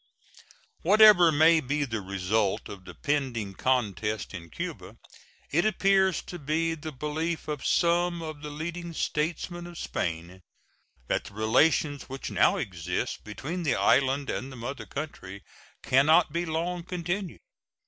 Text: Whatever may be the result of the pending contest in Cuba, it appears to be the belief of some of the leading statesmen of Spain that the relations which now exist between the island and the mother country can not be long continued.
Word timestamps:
Whatever 0.81 1.31
may 1.31 1.59
be 1.59 1.85
the 1.85 2.01
result 2.01 2.67
of 2.69 2.85
the 2.85 2.95
pending 2.95 3.53
contest 3.53 4.33
in 4.33 4.49
Cuba, 4.49 4.97
it 5.51 5.63
appears 5.63 6.23
to 6.23 6.39
be 6.39 6.73
the 6.73 6.91
belief 6.91 7.47
of 7.47 7.63
some 7.63 8.19
of 8.23 8.41
the 8.41 8.49
leading 8.49 8.93
statesmen 8.93 9.67
of 9.67 9.77
Spain 9.77 10.41
that 11.05 11.25
the 11.25 11.35
relations 11.35 12.09
which 12.09 12.31
now 12.31 12.57
exist 12.57 13.23
between 13.23 13.61
the 13.61 13.75
island 13.75 14.31
and 14.31 14.51
the 14.51 14.55
mother 14.55 14.87
country 14.87 15.43
can 15.83 16.07
not 16.07 16.33
be 16.33 16.47
long 16.47 16.81
continued. 16.81 17.41